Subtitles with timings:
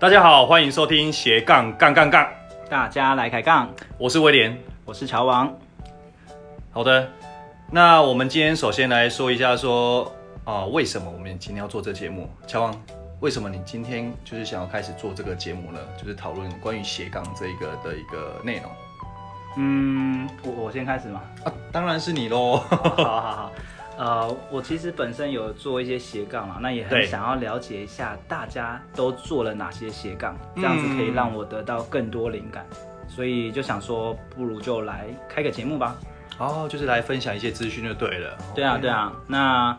[0.00, 2.24] 大家好，欢迎收听斜杠杠杠杠，
[2.70, 3.68] 大家来开杠，
[3.98, 5.52] 我是威廉，我是乔王。
[6.70, 7.10] 好的，
[7.68, 10.14] 那我们今天首先来说一下说，
[10.44, 12.30] 啊，为什么我们今天要做这节目？
[12.46, 12.82] 乔王，
[13.18, 15.80] 为什么你今天就是想要开始做这个节目呢？
[16.00, 18.70] 就是讨论关于斜杠这一个的一个内容。
[19.56, 21.22] 嗯，我我先开始嘛？
[21.42, 22.58] 啊，当然是你喽。
[22.58, 23.52] 好好好。
[23.98, 35.96] 呃，我其实本身有做一些斜杠嘛，那也很想要了解一下大家都做了哪些斜杠，这样子可以让我得到更多灵感，嗯，所以就想说，不如就来开个节目吧。
[36.38, 38.38] 哦，就是来分享一些资讯就对了。
[38.54, 39.12] 对啊，对啊。
[39.26, 39.76] 那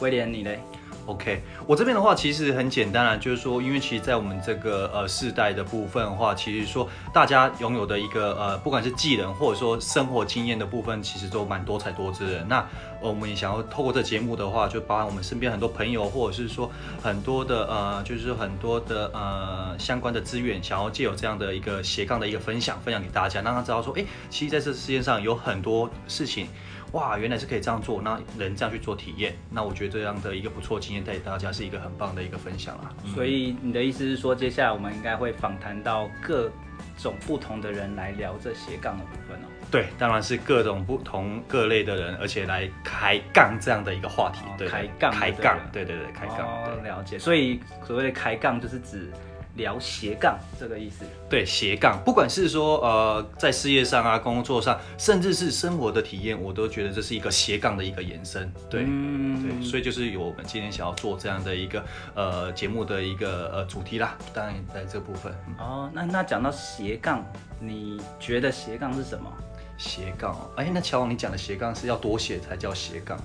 [0.00, 0.58] 威廉你嘞
[1.08, 12.44] ？OK，我这边的话其实很简单啊，就是说，因为其实，在我们这个呃世代的部分的话，其实说大家拥有的一个呃，不管是技能或者说生活经验的部分，其实都蛮多彩多姿的。
[12.44, 12.62] 那
[13.00, 16.70] 我们也想要透过这节目的话，就包含我们身边很多朋友，或者是说
[17.02, 26.48] 很多的呃，就是很多的呃相关的资源，想要借由这样的一个斜杠的一个分享，分享给大家，让他知道说，哎，其实在这世界上有很多事情。
[26.92, 32.92] 哇，原来是可以这样做，那人这样去做体验，那我觉得这样的一个不错经验带给大家是一个很棒的一个分享啦。
[33.14, 36.50] 所以你的意思是说，接下来我们应该会访谈到各
[36.96, 39.48] 种不同的人来聊这斜杠的部分哦？
[39.70, 44.40] 对，当然是各种不同各类的人，而且来开杠这样的一个话题。
[44.46, 46.38] 哦、对，开杠，开杠，对对对，开杠。
[46.38, 47.18] 哦，了解。
[47.18, 49.12] 所以所谓的开杠就是指。
[49.58, 58.50] 聊斜杠这个意思，对，斜杠，不管是说呃在事业上啊、工作上，甚至是生活的体验，我都觉得这是一个斜杠的一个延伸。
[58.70, 61.84] 对，嗯、对，所以就是有我们今天想要做这样的一个
[62.14, 64.16] 呃节目的一个呃主题啦。
[64.32, 65.30] 当然在这部分。
[65.58, 67.22] 哦，那那讲到斜杠，
[67.60, 69.30] 你觉得斜杠是什么？
[69.76, 73.18] 斜杠，哎，那乔王，你讲的斜杠是要多斜才叫斜杠？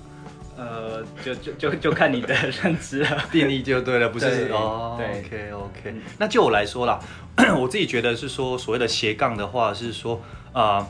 [0.56, 4.96] 呃，就就就就看你的认知了， 定义就对了，不是哦。
[4.98, 5.94] 对，OK OK。
[6.18, 7.00] 那就我来说啦，
[7.58, 10.86] 我自己觉得是说，所谓的斜杠的话，是说，呃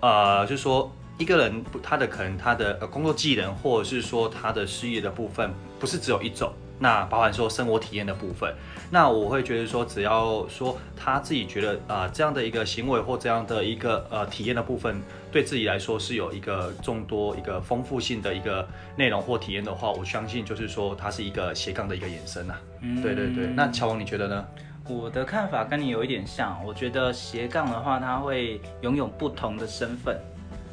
[0.00, 6.52] 呃，就是说一个人他的可能他的工作技能，或者是说他的事业的部分，不是只有一种。
[6.78, 8.52] 那包含说生活体验的部分，
[8.90, 22.54] 那我会觉得说，只要说他自己觉得啊、呃，这样的一个行为或这样的一个呃体验的部分，对自己来说是有一个众多一个丰富性的一个内容或体验的话，我相信就是说它是一个斜杠的一个延伸呐。
[22.80, 23.46] 嗯，对对对。
[23.46, 24.44] 那乔王你觉得呢？
[24.88, 30.18] 我的看法跟你有一点像，我觉得斜杠的话，它会拥有不同的身份，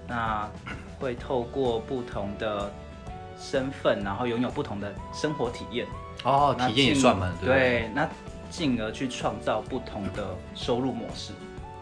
[0.08, 0.50] 那
[1.00, 2.70] 会透过不同的。
[3.42, 5.88] 身份，然后拥有不同的生活体验。
[6.24, 8.08] 哦，体验也算嘛，对，对，那
[8.52, 11.34] 进而去创造不同的收入模式，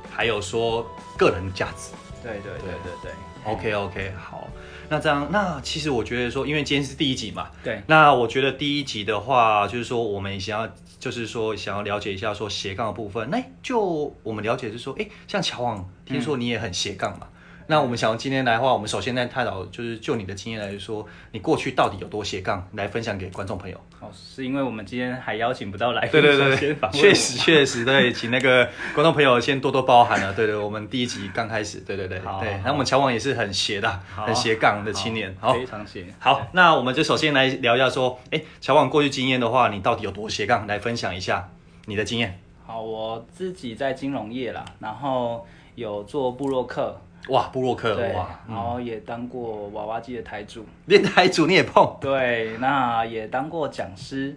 [0.10, 0.86] 还有说
[1.18, 1.92] 个人价值，
[2.24, 3.12] 对对对对对
[3.44, 4.48] ，OK OK，好，
[4.88, 17.28] 那这样，那其实我觉得说，因为今天是第一集嘛，对，那我觉得第一集的话，就是说我们想要，就是说想要了解一下说斜杠的部分，那就我们了解就是说，哎，像乔王，听说你也很斜杠嘛。
[17.30, 17.39] 嗯
[17.72, 23.78] 那我们想今天来的话，我们首先来探讨，就是就你的经验来说，你过去到底有多斜杠，来分享给观众朋友。
[24.00, 30.34] 哦，是因为我们今天还邀请不到来宾，对对对，确实确实对，请那个观众朋友先多多包涵了。
[30.34, 32.50] 对对，我们第一集刚开始，对对对，好对。
[32.50, 36.08] 然后我们乔王也是很斜的，很斜杠的青年，好，非常斜。
[36.18, 40.66] 好，那我们就首先来聊一下说，哎，乔王过去经验的话，你到底有多斜杠？
[40.66, 41.48] 来分享一下
[41.86, 42.40] 你的经验。
[42.66, 47.00] 好，我自己在金融业啦，然后有做部落客。
[47.28, 51.96] 哇，布洛克对哇，然后也当过娃娃机的台主，连台主你也碰？
[52.02, 54.36] 对，那也当过讲师，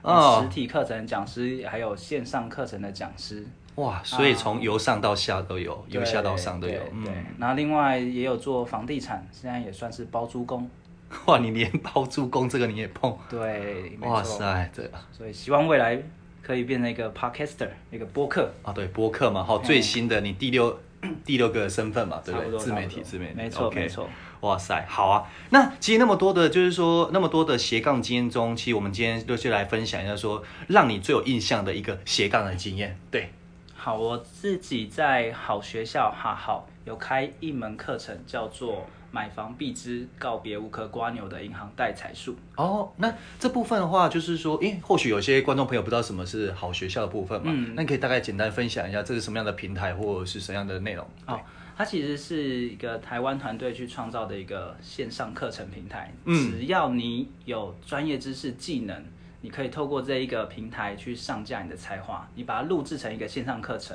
[0.00, 3.46] 哦，实体课程讲师，还有线上课程的讲师。
[3.76, 6.74] 哇，所以从由上到下都有，由下到上都有。
[6.74, 10.68] 对，对，然后另外也有做房地产，现在也算是包租公。
[11.26, 13.16] 哇，你连包租公这个你也碰？
[13.30, 14.90] 对，哇塞，对。
[15.12, 16.02] 所以希望未来
[16.42, 20.76] 可以变成一个 podcaster，一个播客啊，对，播客嘛，好，最新的你第六。
[21.24, 22.58] 第六个身份嘛，对不对？
[22.58, 24.08] 自媒体，自媒体，没错，没错。
[24.40, 25.24] 哇塞，好啊。
[25.50, 32.98] 那其实那么多的，就是说那么多的斜杠经验中，其实我们今天就是来分享一下，说让你最有印象的一个斜杠的经验。
[33.10, 33.30] 对，
[33.74, 38.86] 好，我自己在好学校哈好有开一门课程，叫做。
[39.14, 42.34] 买房必知，告别无壳瓜牛的银行带财术。
[42.56, 51.06] 哦，那这部分的话，就是说，诶，或许有些观众朋友不知道什么是好学校的部分嘛，嗯，那你可以大概简单分享一下，这是什么样的平台，或者是什么样的内容？
[51.26, 51.38] 哦，
[51.76, 56.10] 它其实是一个台湾团队去创造的一个线上课程平台。
[56.24, 59.04] 嗯，只要你有专业知识技能，
[59.42, 63.94] 你可以透过这一个平台去上架你的才华，你把它录制成一个线上课程，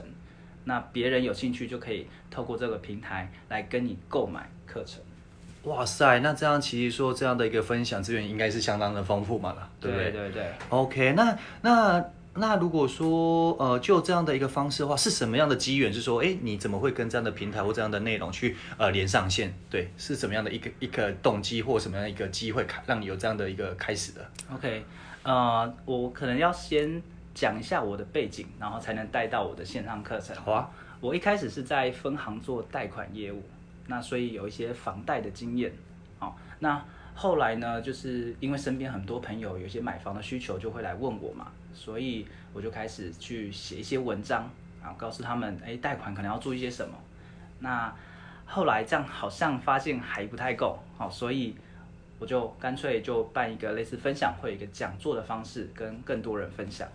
[0.67, 5.01] 那别人有兴趣就可以透过这个平台来跟你购买课程。
[5.63, 10.11] 哇塞，那这样其实说这样的一个分享资源应该是相当的丰富嘛了，对不对？
[10.11, 10.51] 对对对。
[10.69, 12.05] OK，那那
[12.35, 15.91] 那如果说呃，就这样的一个方式的话，是什么样的机缘？
[15.91, 19.53] 是说，哎，你怎么会跟这样的平台或这样的内容去呃连上线？
[19.69, 24.85] 对，是怎么样的一个一个动机或什么样一个机会，开让你有这样的一个开始的？OK，
[25.23, 27.01] 呃，我可能要先
[27.37, 30.35] 讲一下我的背景，然后才能带到我的线上课程。
[30.37, 30.67] 好啊，
[30.99, 33.43] 我一开始是在分行做贷款业务，
[33.85, 35.71] 那所以有一些房贷的经验。
[36.17, 36.83] 好，那。
[37.19, 44.47] 后来呢，就是因为身边很多朋友有一些买房的需求，就会来问我嘛，所以我就开始去写一些文章，
[44.79, 46.93] 然后告诉他们，哎，贷款可能要注意些什么。
[47.57, 47.91] 那
[48.45, 51.55] 后来这样好像发现还不太够，好，所以
[52.19, 56.87] 我就干脆就办一个类似分享会，一个讲座的方式，跟更多人分享。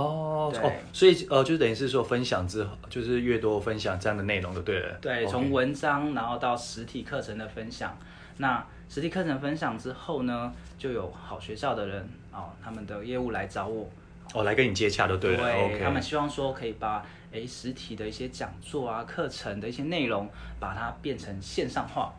[0.00, 4.98] 哦对哦，所以呃，就等于是说分享之后，就是越多分享这样的内容就对了。
[5.00, 7.96] 对，从文章然后到实体课程的分享，
[8.38, 8.64] 那。
[8.88, 13.90] 实体课程分享之后呢，就有好学校的人哦，他们的业务来找我，
[14.32, 15.42] 哦，来跟你接洽就对了。
[15.42, 22.14] 对.他们希望说可以把诶实体的一些讲座啊、课程的一些内容，把它变成线上化，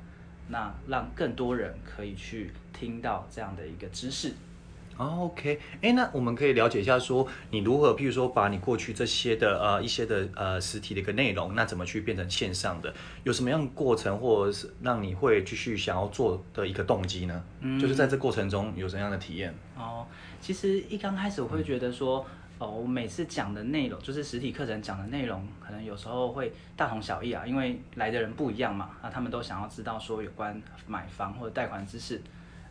[0.49, 4.33] 那让更多人可以去听到这样的一个知识。
[4.97, 12.91] 哦，OK，哎，那我们可以了解一下，说你如何，譬如说把你过去这些的呃一些的呃实体的一个内容，那怎么去变成线上的？
[13.23, 17.43] 有什么样的过程，或者是让你会继续想要做的一个动机呢？
[17.61, 19.53] 嗯，就是在这过程中有怎样的体验？
[19.77, 20.05] 哦，
[20.41, 22.25] 其实一刚开始我会觉得说，
[22.59, 32.19] 嗯、哦，我每次讲的内容，就是实体课程讲的内容，可能有时候会大同小异啊，因为来的人不一样嘛，那他们都想要知道说有关买房或者贷款知识，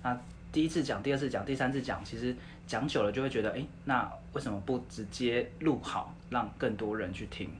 [0.03, 0.19] 那。
[0.53, 2.35] 第一次讲，第二次讲，第三次讲，其实
[2.67, 7.51] 讲久了就会觉得，哎，那为什么不直接录好，让更多人去听？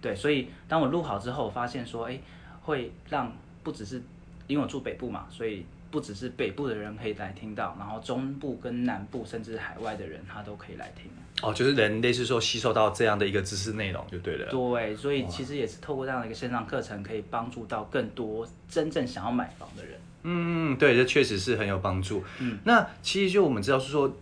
[0.00, 2.18] 对，所以当我录好之后，我发现说，哎，
[2.62, 3.32] 会让
[3.62, 4.02] 不只是
[4.46, 11.10] 因为我住北部嘛，所以不只是北部的人可以来听到，然后中部跟南部甚至海外的人他都可以来听。
[11.42, 14.50] 哦，就是人类似说吸收到这样的一个知识内容就对了。
[14.50, 20.00] 对，所以其实也是透过这样的一个线上课程，可以帮助到更多真正想要买房的人。
[20.24, 22.22] 嗯，对，这确实是很有帮助。
[22.38, 24.16] 嗯，那其实就我们知道是说，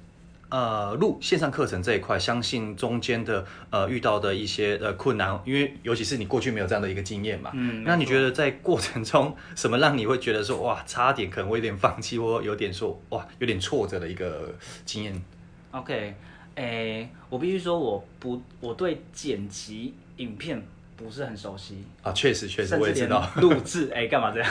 [0.49, 7.51] 呃，录线上课程这一块，相信中间的呃遇到的一些呃困难，因为尤其是你过去没有这样的一个经验嘛。
[7.55, 14.55] 嗯，那你觉得在过程中什么让你会觉得说哇，差点可能会有点放弃，或有点说哇，有点挫折的一个
[14.85, 15.23] 经验
[15.71, 16.15] ？OK，
[16.55, 20.63] 诶，我必须说我不，我对剪辑影片。
[21.03, 21.85] 不是很熟悉。
[22.03, 23.27] 啊，确实确实，我也知道。
[23.37, 24.51] 录制， 哎，干嘛这样？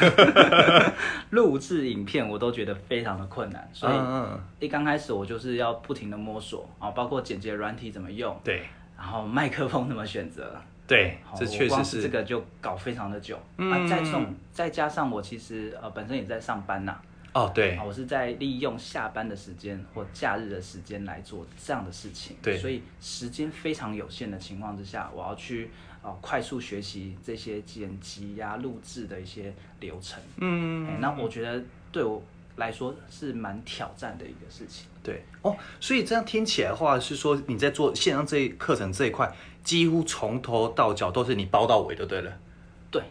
[1.32, 8.64] 录制影片我都觉得非常的困难，所以一刚开始我就是要不停的摸索啊，包括剪辑软体怎么用，对，
[8.98, 12.02] 然后麦克风怎么选择，对，这确实是。
[12.02, 16.98] 这个就搞非常的久，啊，再送再加上我其实呃本身也在上班呐，
[17.34, 25.70] 哦对，我是在利用下班的时间或假日的时间来做这样的事情，对，所以时间非常有限的情况之下，我要去。
[26.02, 30.20] 哦，快速学习这些剪辑呀、录制的一些流程。
[30.38, 31.62] 嗯、欸，那我觉得
[31.92, 32.24] 对我
[32.56, 34.86] 来说是蛮挑战的一个事情。
[35.04, 39.30] 对，哦，所以这样听起来的话，是说你在做线上这一课程这一块，
[39.64, 42.32] 几乎从头到脚都是你包到尾的，对了。
[42.92, 43.04] 对，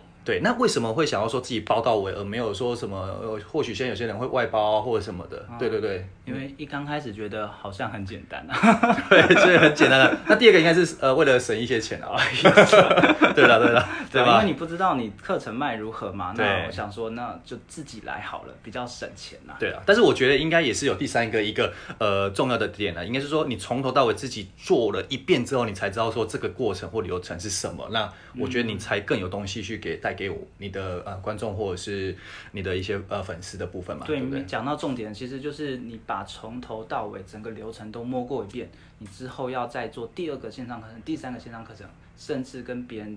[0.43, 2.99] 那为什么会想要说自己包到尾，而没有说什么？
[3.23, 5.47] 呃，或许现在有些人会外包啊，或者什么的。
[5.59, 8.57] 对对对，因为一刚开始觉得好像很简单啊，
[9.09, 10.19] 对，所以很简单的。
[10.27, 12.15] 那第二个应该是呃，为了省一些钱啊。
[13.35, 19.55] 对了对了，对吧，因为你不知道你课程卖如何嘛，那我想说那就自己来好了，比较省钱呐。
[19.59, 27.89] 对啊，但是我觉得应该也是有第三个一个呃重要的点呢，应该是说你从头到尾自己做了一遍之后，你才知道说这个过程或流程是什么。
[27.93, 30.18] 那我觉得你才更有东西去给带。
[30.19, 32.17] 给我你的呃观众或者是
[32.51, 43.17] 你的一些呃粉丝的部分嘛，对，你讲到重点，其实就是你把从头到尾整个流程都摸过一遍，你之后要再做第二个线上课程、第三个线上课程，甚至跟别人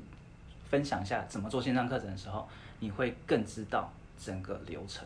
[0.70, 2.48] 分享一下怎么做线上课程的时候，
[2.79, 3.91] 你会更知道
[4.24, 5.03] 整个流程。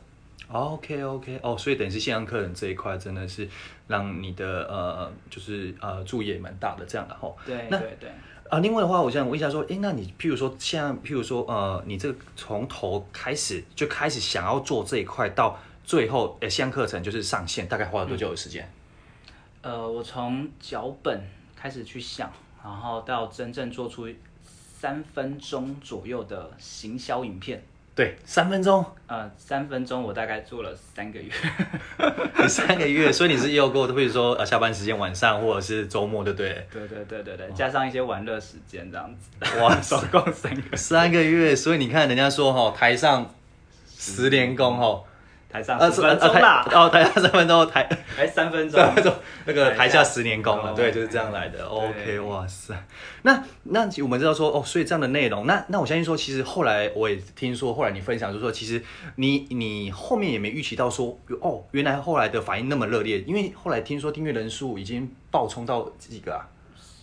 [0.50, 3.48] OK OK 哦，所以等于是线上课程这一块真的是
[3.88, 7.38] 让你的呃就是呃注意也蛮大的这样的吼。
[7.46, 8.12] 对对对。
[8.50, 18.72] 啊，另外的话，我想问一下，说，诶，那你譬如说，像譬如说，呃，你这个从头开始就开始想要做这一块，到最后，呃，线课程就是上线，大概花了多久的时间？
[19.64, 22.32] 呃，我从脚本开始去想，
[22.64, 24.08] 然后到真正做出
[24.44, 27.64] 三分钟左右的行销影片。
[27.96, 28.86] 对，三分钟。
[29.08, 31.32] 呃，三分钟，我大概做了三个月。
[32.50, 36.68] 三个月，所以你是又过，比如说呃，下班时间晚上或者是周末，对不对？
[36.74, 39.62] 对对对对对，加上一些玩乐时间这样子。
[39.62, 43.34] 哇， 总共三个三个月，所以你看人家说哈，台上
[43.98, 45.02] 十年功哈，
[45.56, 48.82] 台上十分钟啦，哦，台下三分钟，台哎三分钟，
[49.46, 51.66] 那个台下十年功了，对，就是这样来的。
[51.66, 52.76] OK，哇塞，
[53.22, 58.84] 那那我们知道说哦，所以这样的内容，那那我相信说，其实后来我也听说，后来你分享就是说，其实
[59.16, 66.44] 你你后面也没预期到说哦，原来后来的反应那么热烈，因为后来听说订阅人数已经爆冲到几个啊？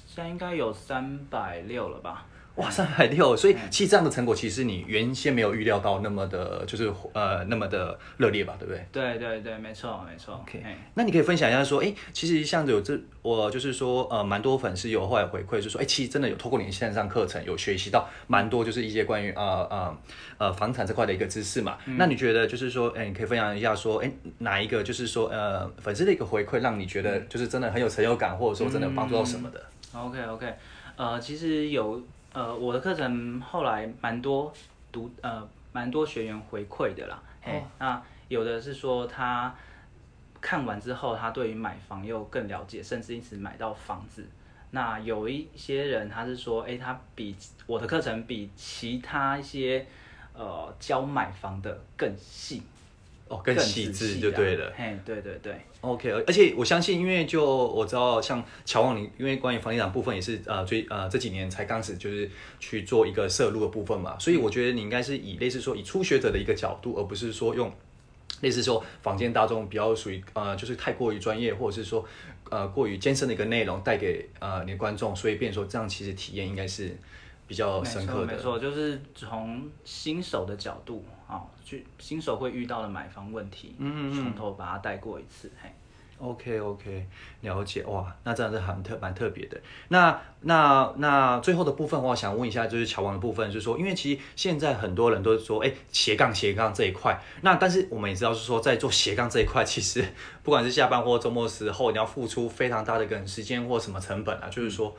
[0.07, 2.27] 现在应该有三百六了吧？
[2.57, 8.87] 哇，三百六，所以其实这样的成果，其实你原先没有预料到那么的，就是呃那么的热烈吧，对不对？
[8.93, 10.35] 对对对，没错没错。
[10.43, 19.99] OK，那你可以分享一下说，哎，其实像有这，我就是说，呃，蛮多粉丝有后来回馈，就说，哎，其实真的有透过你的线上课程，有学习到蛮多，就是一些关于呃呃
[20.37, 21.79] 呃房产这块的一个知识嘛。
[21.87, 29.59] 嗯、那你觉得就是说，哎，你可以分享一下说，哎，哪一个就是说，呃，粉丝的一个回馈，让你觉得就是真的很有成就感，或者说真的帮助到什么的？
[29.95, 30.55] 嗯、OK OK，
[30.97, 31.99] 呃，其实有。
[32.33, 34.51] 呃，我的课程后来蛮多
[34.91, 39.55] 读呃蛮多学员回馈的啦，嘿，哦、那有的是说他
[40.41, 44.27] 看完之后，他对于买房又更了解，甚至因此买到房子。
[44.71, 47.37] 那有一些人他是说，哎，他比
[47.67, 49.87] 我的课程比其他一些
[50.33, 52.63] 呃教买房的更细。
[53.33, 54.71] 哦，更细致就对了。
[54.77, 55.55] 嘿，对对对。
[55.81, 67.73] OK，而且我相信，因为就我知道，像乔旺你，因为关于房地产部分也是呃最呃这几年才刚始就是去做一个摄入的部分嘛，所以我觉得你应该是以类似说以初学者的一个角度，而不是说用
[68.43, 72.07] 类似说坊间大众比较属于呃就是太过于专业，或者是说
[72.51, 76.95] 呃过于艰深的一个内容带给呃你的观众，所以变成说这样其实体验应该是。
[77.53, 85.69] 比较深刻的，没错，就是从新手的角度啊，去新手会遇到的买房问题，嗯嗯，从头把它带过一次，嘿
[86.19, 87.07] ，OK OK，
[87.43, 89.61] 了解，哇，那真的是很特蛮特别的。
[89.89, 100.03] 那那那最后的部分，我想问一下，就是乔王的部分，就是说，因为其实现在很多人都说，哎，斜杠斜杠这一块，那但是我们也知道是说，在做斜杠这一块，其实
[100.43, 104.97] 不管是下班或周末时候，你要付出非常大的一个时间或什么成本啊，就是说。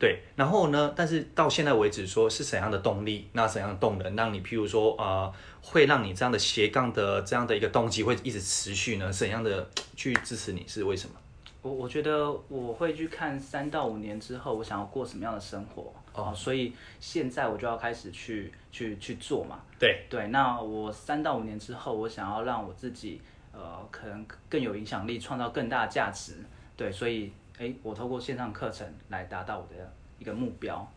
[0.00, 0.94] 对，然后呢？
[0.96, 5.30] 但是到现在为止，说是怎样的动力，那怎样的动能，让你譬如说，呃，
[5.60, 9.12] 会让你这样的斜杠的这样的一个动机会一直持续呢？
[9.12, 10.64] 怎样的去支持你？
[10.66, 11.14] 是为什么？
[11.60, 19.60] 我我觉得我会去看三到五年之后，我想要过什么样的生活哦，所以现在我就要开始去去去做嘛。
[19.78, 23.20] 对对，那我三到五年之后，我想要让我自己
[23.52, 26.36] 呃，可能更有影响力，创造更大的价值。
[26.74, 27.30] 对，所以。
[27.60, 30.90] 哎，我透过线上课程来达到我的一个目标。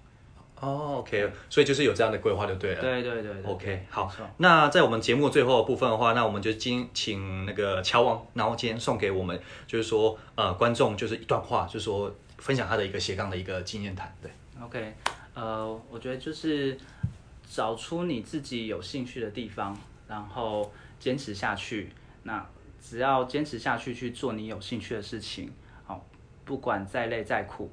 [0.62, 2.80] 哦，OK，所以就是有这样的规划就对了。
[2.80, 4.10] 对对对，对，OK，好。
[4.38, 14.16] 那在我们节目最后的部分的话，那我们就今请那个乔王，然后今天送给我们，就是说呃观众就是一段话，就是说分享他的一个斜杠的一个经验谈。
[14.22, 14.32] 对
[14.64, 14.94] ，OK，
[15.34, 16.78] 呃，我觉得就是
[17.46, 19.78] 找出你自己有兴趣的地方，
[20.08, 21.92] 然后坚持下去。
[22.24, 22.48] 那
[22.82, 25.52] 只要坚持下去去做你有兴趣的事情。
[26.46, 27.72] 不管再累再苦，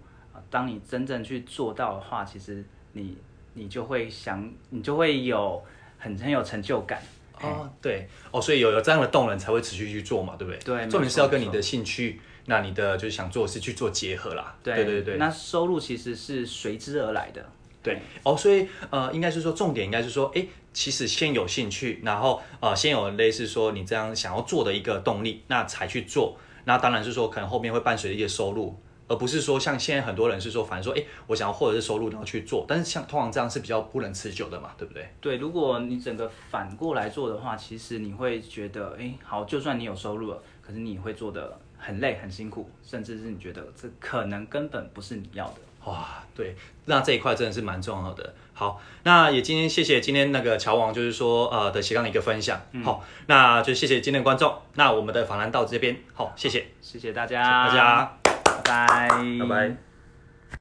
[0.48, 3.16] 当你真正去做到的话，其实你
[3.54, 5.62] 你就会想，你就会有
[5.98, 7.02] 很很有成就感。
[7.42, 10.60] 哦，对，哦，所以有有这样的动能才会持续去做嘛，对不对？
[10.60, 14.54] 对，重点是要跟你的兴趣，那你的就是想做的事去做结合啦。
[14.62, 17.42] 对，对对对，那收入其实是随之而来的。
[17.82, 26.36] 对，哦，所以呃，应该是说重点应该是说，哎，其实先有兴趣，然后呃，先有类似说你这样想要做的一个动力，那才去做。
[26.64, 28.76] 那当然是说，可能后面会伴随一些收入，
[29.08, 32.64] 而不是说像现在很多人是说，反正说，哎，我想要获得是收入，然后去做。
[32.68, 35.08] 但是像通常这样是比较不能持久的嘛，对不对？
[35.20, 45.56] 对，如果你整个反过来做的话，其实你会觉得，哎，好，就算你有收入了，可是你会做的很累、很辛苦，甚至是你觉得这可能根本不是你要的。
[45.84, 48.34] 哇，对，那这一块真的是蛮重要的。
[48.52, 52.60] 好，那也今天谢谢今天那个乔王，就是说呃的斜杠的一个分享。
[52.72, 54.54] 嗯、好，那就谢谢今天的观众。
[54.74, 59.08] 那我们的访谈到这边，好，谢谢，谢谢大家，谢谢大家，拜拜，
[59.38, 59.89] 拜拜。